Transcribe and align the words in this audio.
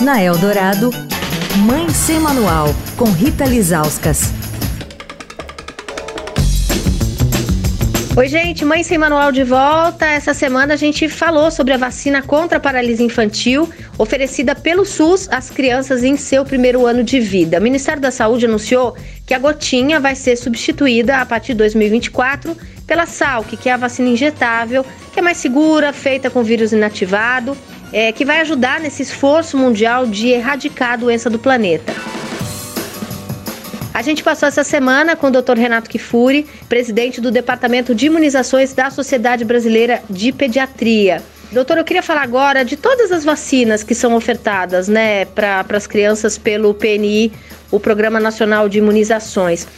Na 0.00 0.20
Eldorado, 0.20 0.90
Mãe 1.64 1.88
Sem 1.90 2.18
Manual, 2.18 2.74
com 2.96 3.04
Rita 3.04 3.44
Lizauskas. 3.44 4.32
Oi, 8.16 8.28
gente, 8.28 8.64
Mãe 8.64 8.82
Sem 8.82 8.98
Manual 8.98 9.30
de 9.30 9.44
volta. 9.44 10.06
Essa 10.06 10.34
semana 10.34 10.74
a 10.74 10.76
gente 10.76 11.08
falou 11.08 11.50
sobre 11.50 11.74
a 11.74 11.76
vacina 11.76 12.22
contra 12.22 12.58
a 12.58 12.60
paralisia 12.60 13.06
infantil 13.06 13.68
oferecida 13.96 14.54
pelo 14.54 14.84
SUS 14.84 15.28
às 15.30 15.48
crianças 15.48 16.02
em 16.02 16.16
seu 16.16 16.44
primeiro 16.44 16.86
ano 16.86 17.04
de 17.04 17.20
vida. 17.20 17.60
O 17.60 17.62
Ministério 17.62 18.02
da 18.02 18.10
Saúde 18.10 18.46
anunciou 18.46 18.96
que 19.24 19.32
a 19.32 19.38
gotinha 19.38 20.00
vai 20.00 20.16
ser 20.16 20.36
substituída 20.36 21.18
a 21.18 21.26
partir 21.26 21.52
de 21.52 21.58
2024 21.58 22.56
pela 22.84 23.06
Salk, 23.06 23.56
que 23.56 23.68
é 23.68 23.72
a 23.72 23.76
vacina 23.76 24.08
injetável, 24.08 24.84
que 25.12 25.20
é 25.20 25.22
mais 25.22 25.38
segura, 25.38 25.92
feita 25.92 26.28
com 26.28 26.42
vírus 26.42 26.72
inativado, 26.72 27.56
é, 27.94 28.10
que 28.10 28.24
vai 28.24 28.40
ajudar 28.40 28.80
nesse 28.80 29.02
esforço 29.04 29.56
mundial 29.56 30.04
de 30.04 30.30
erradicar 30.30 30.94
a 30.94 30.96
doença 30.96 31.30
do 31.30 31.38
planeta. 31.38 31.94
A 33.94 34.02
gente 34.02 34.24
passou 34.24 34.48
essa 34.48 34.64
semana 34.64 35.14
com 35.14 35.28
o 35.28 35.30
Dr. 35.30 35.56
Renato 35.56 35.88
Kifuri, 35.88 36.44
presidente 36.68 37.20
do 37.20 37.30
Departamento 37.30 37.94
de 37.94 38.06
Imunizações 38.06 38.72
da 38.72 38.90
Sociedade 38.90 39.44
Brasileira 39.44 40.02
de 40.10 40.32
Pediatria. 40.32 41.22
Doutor, 41.52 41.78
eu 41.78 41.84
queria 41.84 42.02
falar 42.02 42.22
agora 42.22 42.64
de 42.64 42.76
todas 42.76 43.12
as 43.12 43.24
vacinas 43.24 43.84
que 43.84 43.94
são 43.94 44.16
ofertadas 44.16 44.88
né, 44.88 45.26
para 45.26 45.64
as 45.70 45.86
crianças 45.86 46.36
pelo 46.36 46.74
PNI, 46.74 47.30
o 47.70 47.78
Programa 47.78 48.18
Nacional 48.18 48.68
de 48.68 48.78
Imunizações. 48.78 49.68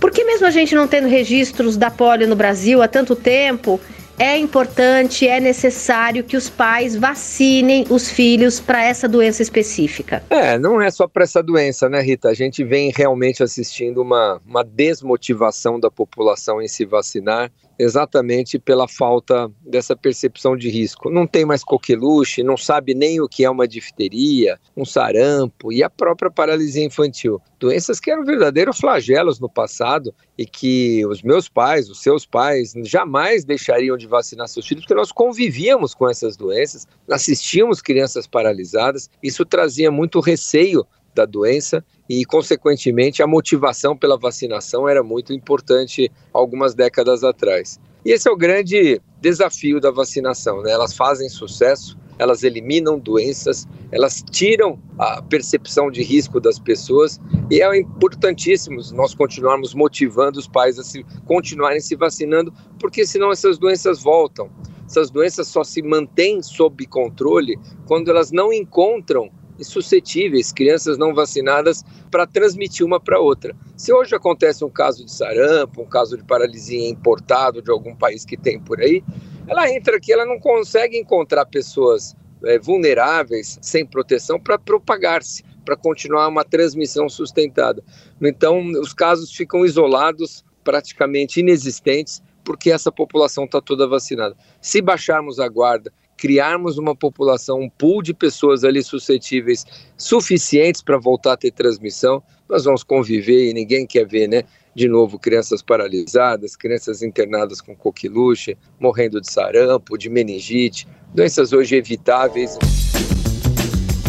Por 0.00 0.10
que 0.10 0.24
mesmo 0.24 0.46
a 0.46 0.50
gente 0.50 0.74
não 0.74 0.88
tendo 0.88 1.08
registros 1.08 1.76
da 1.76 1.90
polio 1.90 2.26
no 2.26 2.36
Brasil 2.36 2.80
há 2.80 2.88
tanto 2.88 3.14
tempo, 3.14 3.78
é 4.18 4.36
importante, 4.38 5.26
é 5.28 5.40
necessário 5.40 6.24
que 6.24 6.36
os 6.36 6.48
pais 6.48 6.96
vacinem 6.96 7.84
os 7.90 8.10
filhos 8.10 8.58
para 8.58 8.82
essa 8.82 9.08
doença 9.08 9.42
específica. 9.42 10.22
É, 10.30 10.58
não 10.58 10.80
é 10.80 10.90
só 10.90 11.06
para 11.06 11.24
essa 11.24 11.42
doença, 11.42 11.88
né, 11.88 12.00
Rita? 12.00 12.28
A 12.28 12.34
gente 12.34 12.64
vem 12.64 12.92
realmente 12.94 13.42
assistindo 13.42 14.00
uma, 14.00 14.40
uma 14.46 14.64
desmotivação 14.64 15.78
da 15.78 15.90
população 15.90 16.62
em 16.62 16.68
se 16.68 16.84
vacinar 16.84 17.50
exatamente 17.78 18.58
pela 18.58 18.88
falta 18.88 19.50
dessa 19.60 19.96
percepção 19.96 20.56
de 20.56 20.68
risco. 20.68 21.10
Não 21.10 21.26
tem 21.26 21.44
mais 21.44 21.62
coqueluche, 21.62 22.42
não 22.42 22.56
sabe 22.56 22.94
nem 22.94 23.20
o 23.20 23.28
que 23.28 23.44
é 23.44 23.50
uma 23.50 23.68
difteria, 23.68 24.58
um 24.76 24.84
sarampo 24.84 25.72
e 25.72 25.82
a 25.82 25.90
própria 25.90 26.30
paralisia 26.30 26.84
infantil. 26.84 27.40
Doenças 27.58 27.98
que 28.00 28.10
eram 28.10 28.24
verdadeiros 28.24 28.78
flagelos 28.78 29.40
no 29.40 29.48
passado 29.48 30.14
e 30.36 30.44
que 30.44 31.04
os 31.06 31.22
meus 31.22 31.48
pais, 31.48 31.88
os 31.88 32.02
seus 32.02 32.26
pais, 32.26 32.72
jamais 32.84 33.44
deixariam 33.44 33.96
de 33.96 34.06
vacinar 34.06 34.48
seus 34.48 34.66
filhos, 34.66 34.84
porque 34.84 34.94
nós 34.94 35.10
convivíamos 35.10 35.94
com 35.94 36.08
essas 36.08 36.36
doenças, 36.36 36.86
assistíamos 37.10 37.80
crianças 37.80 38.26
paralisadas, 38.26 39.08
isso 39.22 39.44
trazia 39.44 39.90
muito 39.90 40.20
receio 40.20 40.86
da 41.16 41.24
doença 41.24 41.82
e, 42.08 42.24
consequentemente, 42.24 43.22
a 43.22 43.26
motivação 43.26 43.96
pela 43.96 44.18
vacinação 44.18 44.88
era 44.88 45.02
muito 45.02 45.32
importante 45.32 46.12
algumas 46.32 46.74
décadas 46.74 47.24
atrás. 47.24 47.80
E 48.04 48.12
esse 48.12 48.28
é 48.28 48.30
o 48.30 48.36
grande 48.36 49.00
desafio 49.20 49.80
da 49.80 49.90
vacinação, 49.90 50.62
né? 50.62 50.70
Elas 50.70 50.94
fazem 50.94 51.28
sucesso, 51.28 51.98
elas 52.18 52.44
eliminam 52.44 52.98
doenças, 52.98 53.66
elas 53.90 54.22
tiram 54.30 54.78
a 54.98 55.20
percepção 55.22 55.90
de 55.90 56.02
risco 56.02 56.38
das 56.38 56.58
pessoas 56.58 57.18
e 57.50 57.60
é 57.60 57.76
importantíssimo 57.76 58.80
nós 58.92 59.14
continuarmos 59.14 59.74
motivando 59.74 60.38
os 60.38 60.46
pais 60.46 60.78
a 60.78 60.84
se, 60.84 61.04
continuarem 61.24 61.80
se 61.80 61.96
vacinando, 61.96 62.52
porque 62.78 63.06
senão 63.06 63.32
essas 63.32 63.58
doenças 63.58 64.02
voltam. 64.02 64.50
Essas 64.86 65.10
doenças 65.10 65.48
só 65.48 65.64
se 65.64 65.82
mantêm 65.82 66.40
sob 66.42 66.86
controle 66.86 67.58
quando 67.86 68.08
elas 68.08 68.30
não 68.30 68.52
encontram 68.52 69.30
suscetíveis, 69.64 70.52
crianças 70.52 70.98
não 70.98 71.14
vacinadas, 71.14 71.84
para 72.10 72.26
transmitir 72.26 72.84
uma 72.84 73.00
para 73.00 73.20
outra. 73.20 73.54
Se 73.76 73.92
hoje 73.92 74.14
acontece 74.14 74.64
um 74.64 74.70
caso 74.70 75.04
de 75.04 75.12
sarampo, 75.12 75.82
um 75.82 75.86
caso 75.86 76.16
de 76.16 76.24
paralisia 76.24 76.88
importado 76.88 77.62
de 77.62 77.70
algum 77.70 77.94
país 77.94 78.24
que 78.24 78.36
tem 78.36 78.60
por 78.60 78.80
aí, 78.80 79.02
ela 79.48 79.70
entra 79.70 79.96
aqui, 79.96 80.12
ela 80.12 80.26
não 80.26 80.38
consegue 80.38 80.98
encontrar 80.98 81.46
pessoas 81.46 82.14
é, 82.44 82.58
vulneráveis, 82.58 83.58
sem 83.62 83.86
proteção, 83.86 84.38
para 84.38 84.58
propagar-se, 84.58 85.42
para 85.64 85.76
continuar 85.76 86.28
uma 86.28 86.44
transmissão 86.44 87.08
sustentada. 87.08 87.82
Então, 88.20 88.64
os 88.80 88.92
casos 88.92 89.32
ficam 89.32 89.64
isolados, 89.64 90.44
praticamente 90.62 91.40
inexistentes, 91.40 92.22
porque 92.44 92.70
essa 92.70 92.92
população 92.92 93.44
está 93.44 93.60
toda 93.60 93.88
vacinada. 93.88 94.36
Se 94.60 94.80
baixarmos 94.80 95.40
a 95.40 95.48
guarda 95.48 95.92
criarmos 96.16 96.78
uma 96.78 96.94
população, 96.94 97.60
um 97.60 97.68
pool 97.68 98.02
de 98.02 98.14
pessoas 98.14 98.64
ali 98.64 98.82
suscetíveis 98.82 99.64
suficientes 99.96 100.82
para 100.82 100.98
voltar 100.98 101.34
a 101.34 101.36
ter 101.36 101.50
transmissão, 101.50 102.22
nós 102.48 102.64
vamos 102.64 102.82
conviver 102.82 103.50
e 103.50 103.54
ninguém 103.54 103.86
quer 103.86 104.06
ver, 104.06 104.28
né? 104.28 104.42
De 104.74 104.88
novo, 104.88 105.18
crianças 105.18 105.62
paralisadas, 105.62 106.54
crianças 106.54 107.02
internadas 107.02 107.60
com 107.60 107.74
coqueluche, 107.74 108.56
morrendo 108.78 109.20
de 109.20 109.32
sarampo, 109.32 109.96
de 109.96 110.10
meningite, 110.10 110.86
doenças 111.14 111.52
hoje 111.52 111.76
evitáveis. 111.76 112.58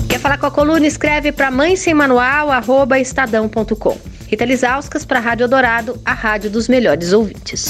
Quer 0.10 0.20
falar 0.20 0.38
com 0.38 0.46
a 0.46 0.52
coluna? 0.52 0.86
Escreve 0.86 1.32
para 1.32 1.50
mãe 1.50 1.76
sem 1.76 1.94
manual, 1.94 2.52
arroba 2.52 3.00
estadão.com. 3.00 3.98
Rita 4.28 4.44
Lisauskas 4.44 5.06
para 5.06 5.20
a 5.20 5.22
Rádio 5.22 5.48
Dourado, 5.48 6.02
a 6.04 6.14
rádio 6.14 6.50
dos 6.50 6.68
melhores 6.68 7.14
ouvintes. 7.14 7.68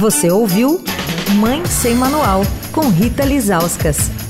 Você 0.00 0.30
ouviu 0.30 0.82
Mãe 1.42 1.66
Sem 1.66 1.96
Manual, 1.96 2.42
com 2.70 2.88
Rita 2.88 3.24
Lizauskas. 3.24 4.21